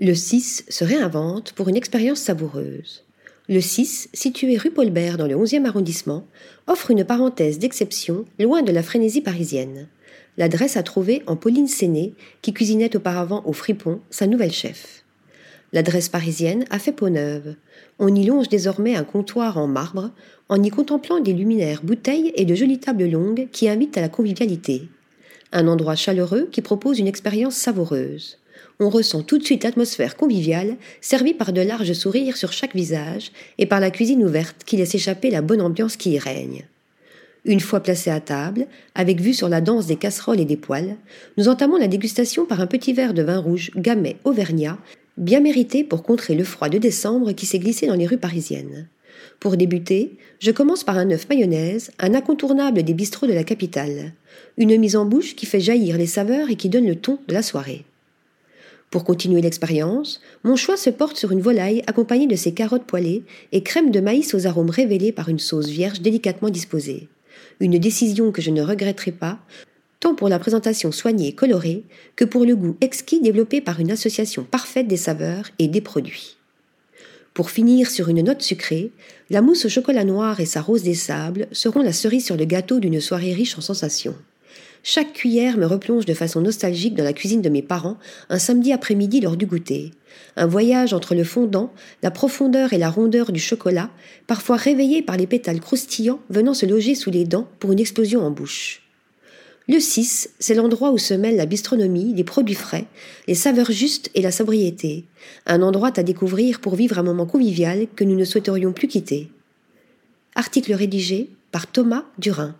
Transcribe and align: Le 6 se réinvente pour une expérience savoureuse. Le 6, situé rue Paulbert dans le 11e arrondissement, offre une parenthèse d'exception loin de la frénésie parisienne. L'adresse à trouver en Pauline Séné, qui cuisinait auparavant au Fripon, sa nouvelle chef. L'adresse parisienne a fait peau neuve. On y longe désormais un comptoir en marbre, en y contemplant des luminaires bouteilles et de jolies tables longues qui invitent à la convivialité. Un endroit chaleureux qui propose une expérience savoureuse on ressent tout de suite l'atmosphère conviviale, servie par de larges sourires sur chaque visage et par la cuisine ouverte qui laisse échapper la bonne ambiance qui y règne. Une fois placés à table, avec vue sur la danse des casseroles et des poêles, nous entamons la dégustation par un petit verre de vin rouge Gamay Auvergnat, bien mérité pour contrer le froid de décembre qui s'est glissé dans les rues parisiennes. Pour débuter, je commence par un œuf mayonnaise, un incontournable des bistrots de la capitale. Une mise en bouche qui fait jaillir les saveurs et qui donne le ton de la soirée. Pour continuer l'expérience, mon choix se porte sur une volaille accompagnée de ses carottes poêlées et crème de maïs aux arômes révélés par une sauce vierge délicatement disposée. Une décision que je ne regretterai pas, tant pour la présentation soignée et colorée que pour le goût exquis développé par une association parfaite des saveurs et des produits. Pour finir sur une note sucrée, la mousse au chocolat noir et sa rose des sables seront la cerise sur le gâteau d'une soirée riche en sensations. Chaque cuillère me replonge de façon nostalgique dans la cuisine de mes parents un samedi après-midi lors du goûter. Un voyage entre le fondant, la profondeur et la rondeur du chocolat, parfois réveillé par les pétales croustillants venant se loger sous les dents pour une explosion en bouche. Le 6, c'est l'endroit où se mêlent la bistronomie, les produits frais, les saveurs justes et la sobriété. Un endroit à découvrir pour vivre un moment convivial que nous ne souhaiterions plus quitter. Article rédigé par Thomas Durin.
Le 0.00 0.14
6 0.14 0.66
se 0.68 0.84
réinvente 0.84 1.54
pour 1.54 1.68
une 1.68 1.74
expérience 1.74 2.20
savoureuse. 2.20 3.02
Le 3.48 3.60
6, 3.60 4.10
situé 4.12 4.56
rue 4.56 4.70
Paulbert 4.70 5.18
dans 5.18 5.26
le 5.26 5.34
11e 5.34 5.64
arrondissement, 5.64 6.24
offre 6.68 6.92
une 6.92 7.04
parenthèse 7.04 7.58
d'exception 7.58 8.24
loin 8.38 8.62
de 8.62 8.70
la 8.70 8.84
frénésie 8.84 9.22
parisienne. 9.22 9.88
L'adresse 10.36 10.76
à 10.76 10.84
trouver 10.84 11.24
en 11.26 11.34
Pauline 11.34 11.66
Séné, 11.66 12.14
qui 12.42 12.52
cuisinait 12.52 12.94
auparavant 12.94 13.42
au 13.44 13.52
Fripon, 13.52 13.98
sa 14.08 14.28
nouvelle 14.28 14.52
chef. 14.52 15.02
L'adresse 15.72 16.08
parisienne 16.08 16.64
a 16.70 16.78
fait 16.78 16.92
peau 16.92 17.08
neuve. 17.08 17.56
On 17.98 18.14
y 18.14 18.24
longe 18.24 18.48
désormais 18.48 18.94
un 18.94 19.02
comptoir 19.02 19.58
en 19.58 19.66
marbre, 19.66 20.12
en 20.48 20.62
y 20.62 20.70
contemplant 20.70 21.18
des 21.18 21.32
luminaires 21.32 21.82
bouteilles 21.82 22.32
et 22.36 22.44
de 22.44 22.54
jolies 22.54 22.78
tables 22.78 23.10
longues 23.10 23.48
qui 23.50 23.68
invitent 23.68 23.98
à 23.98 24.02
la 24.02 24.08
convivialité. 24.08 24.88
Un 25.50 25.66
endroit 25.66 25.96
chaleureux 25.96 26.48
qui 26.52 26.62
propose 26.62 27.00
une 27.00 27.08
expérience 27.08 27.56
savoureuse 27.56 28.38
on 28.80 28.88
ressent 28.88 29.22
tout 29.22 29.38
de 29.38 29.44
suite 29.44 29.64
l'atmosphère 29.64 30.16
conviviale, 30.16 30.76
servie 31.00 31.34
par 31.34 31.52
de 31.52 31.60
larges 31.60 31.92
sourires 31.92 32.36
sur 32.36 32.52
chaque 32.52 32.74
visage 32.74 33.32
et 33.58 33.66
par 33.66 33.80
la 33.80 33.90
cuisine 33.90 34.24
ouverte 34.24 34.64
qui 34.64 34.76
laisse 34.76 34.94
échapper 34.94 35.30
la 35.30 35.42
bonne 35.42 35.60
ambiance 35.60 35.96
qui 35.96 36.12
y 36.12 36.18
règne. 36.18 36.64
Une 37.44 37.60
fois 37.60 37.80
placés 37.80 38.10
à 38.10 38.20
table, 38.20 38.66
avec 38.94 39.20
vue 39.20 39.34
sur 39.34 39.48
la 39.48 39.60
danse 39.60 39.86
des 39.86 39.96
casseroles 39.96 40.40
et 40.40 40.44
des 40.44 40.56
poêles, 40.56 40.96
nous 41.36 41.48
entamons 41.48 41.76
la 41.76 41.88
dégustation 41.88 42.44
par 42.44 42.60
un 42.60 42.66
petit 42.66 42.92
verre 42.92 43.14
de 43.14 43.22
vin 43.22 43.38
rouge 43.38 43.70
Gamay 43.76 44.16
Auvergnat, 44.24 44.78
bien 45.16 45.40
mérité 45.40 45.84
pour 45.84 46.02
contrer 46.02 46.34
le 46.34 46.44
froid 46.44 46.68
de 46.68 46.78
décembre 46.78 47.32
qui 47.32 47.46
s'est 47.46 47.58
glissé 47.58 47.86
dans 47.86 47.94
les 47.94 48.06
rues 48.06 48.18
parisiennes. 48.18 48.88
Pour 49.40 49.56
débuter, 49.56 50.16
je 50.40 50.50
commence 50.50 50.84
par 50.84 50.98
un 50.98 51.10
œuf 51.10 51.28
mayonnaise, 51.28 51.90
un 51.98 52.14
incontournable 52.14 52.82
des 52.82 52.94
bistrots 52.94 53.26
de 53.26 53.32
la 53.32 53.44
capitale. 53.44 54.12
Une 54.56 54.76
mise 54.76 54.96
en 54.96 55.04
bouche 55.04 55.36
qui 55.36 55.46
fait 55.46 55.60
jaillir 55.60 55.96
les 55.96 56.06
saveurs 56.06 56.50
et 56.50 56.56
qui 56.56 56.68
donne 56.68 56.86
le 56.86 56.96
ton 56.96 57.18
de 57.28 57.34
la 57.34 57.42
soirée. 57.42 57.84
Pour 58.90 59.04
continuer 59.04 59.42
l'expérience, 59.42 60.20
mon 60.44 60.56
choix 60.56 60.78
se 60.78 60.88
porte 60.88 61.18
sur 61.18 61.30
une 61.30 61.42
volaille 61.42 61.82
accompagnée 61.86 62.26
de 62.26 62.36
ses 62.36 62.52
carottes 62.52 62.86
poêlées 62.86 63.22
et 63.52 63.62
crème 63.62 63.90
de 63.90 64.00
maïs 64.00 64.32
aux 64.34 64.46
arômes 64.46 64.70
révélés 64.70 65.12
par 65.12 65.28
une 65.28 65.38
sauce 65.38 65.68
vierge 65.68 66.00
délicatement 66.00 66.48
disposée. 66.48 67.08
Une 67.60 67.78
décision 67.78 68.32
que 68.32 68.40
je 68.40 68.50
ne 68.50 68.62
regretterai 68.62 69.12
pas, 69.12 69.38
tant 70.00 70.14
pour 70.14 70.30
la 70.30 70.38
présentation 70.38 70.90
soignée 70.90 71.28
et 71.28 71.34
colorée 71.34 71.84
que 72.16 72.24
pour 72.24 72.46
le 72.46 72.56
goût 72.56 72.76
exquis 72.80 73.20
développé 73.20 73.60
par 73.60 73.78
une 73.80 73.90
association 73.90 74.44
parfaite 74.44 74.88
des 74.88 74.96
saveurs 74.96 75.50
et 75.58 75.68
des 75.68 75.82
produits. 75.82 76.36
Pour 77.34 77.50
finir 77.50 77.90
sur 77.90 78.08
une 78.08 78.22
note 78.22 78.42
sucrée, 78.42 78.90
la 79.28 79.42
mousse 79.42 79.66
au 79.66 79.68
chocolat 79.68 80.04
noir 80.04 80.40
et 80.40 80.46
sa 80.46 80.62
rose 80.62 80.82
des 80.82 80.94
sables 80.94 81.46
seront 81.52 81.82
la 81.82 81.92
cerise 81.92 82.24
sur 82.24 82.36
le 82.36 82.46
gâteau 82.46 82.80
d'une 82.80 83.00
soirée 83.00 83.34
riche 83.34 83.58
en 83.58 83.60
sensations. 83.60 84.16
Chaque 84.82 85.12
cuillère 85.12 85.58
me 85.58 85.66
replonge 85.66 86.06
de 86.06 86.14
façon 86.14 86.40
nostalgique 86.40 86.94
dans 86.94 87.04
la 87.04 87.12
cuisine 87.12 87.42
de 87.42 87.48
mes 87.48 87.62
parents 87.62 87.98
un 88.30 88.38
samedi 88.38 88.72
après-midi 88.72 89.20
lors 89.20 89.36
du 89.36 89.46
goûter. 89.46 89.92
Un 90.36 90.46
voyage 90.46 90.94
entre 90.94 91.14
le 91.14 91.24
fondant, 91.24 91.72
la 92.02 92.10
profondeur 92.10 92.72
et 92.72 92.78
la 92.78 92.90
rondeur 92.90 93.32
du 93.32 93.40
chocolat, 93.40 93.90
parfois 94.26 94.56
réveillé 94.56 95.02
par 95.02 95.16
les 95.16 95.26
pétales 95.26 95.60
croustillants 95.60 96.20
venant 96.30 96.54
se 96.54 96.66
loger 96.66 96.94
sous 96.94 97.10
les 97.10 97.24
dents 97.24 97.48
pour 97.58 97.72
une 97.72 97.80
explosion 97.80 98.22
en 98.22 98.30
bouche. 98.30 98.82
Le 99.70 99.80
6, 99.80 100.30
c'est 100.38 100.54
l'endroit 100.54 100.92
où 100.92 100.98
se 100.98 101.12
mêlent 101.12 101.36
la 101.36 101.44
bistronomie, 101.44 102.14
les 102.14 102.24
produits 102.24 102.54
frais, 102.54 102.86
les 103.26 103.34
saveurs 103.34 103.70
justes 103.70 104.10
et 104.14 104.22
la 104.22 104.32
sobriété. 104.32 105.04
Un 105.44 105.60
endroit 105.60 105.92
à 105.98 106.02
découvrir 106.02 106.60
pour 106.60 106.74
vivre 106.74 106.98
un 106.98 107.02
moment 107.02 107.26
convivial 107.26 107.86
que 107.94 108.04
nous 108.04 108.16
ne 108.16 108.24
souhaiterions 108.24 108.72
plus 108.72 108.88
quitter. 108.88 109.28
Article 110.34 110.72
rédigé 110.72 111.28
par 111.52 111.66
Thomas 111.66 112.04
Durin. 112.18 112.54